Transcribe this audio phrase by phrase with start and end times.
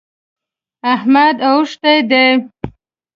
[0.93, 2.27] احمد اوښتی دی.